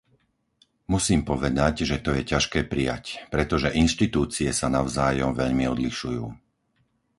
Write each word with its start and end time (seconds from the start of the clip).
Musím 0.93 1.21
povedať, 1.31 1.73
že 1.89 1.97
to 2.05 2.11
je 2.17 2.23
ťažké 2.31 2.59
prijať, 2.71 3.05
pretože 3.33 3.75
inštitúcie 3.83 4.49
sa 4.59 4.65
navzájom 4.77 5.31
veľmi 5.41 5.65
odlišujú. 5.73 6.25